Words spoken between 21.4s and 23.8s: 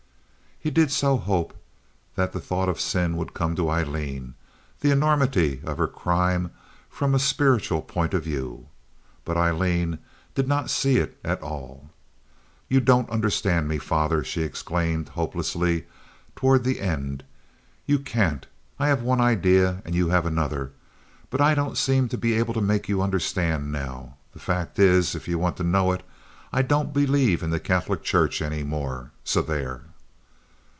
I don't seem to be able to make you understand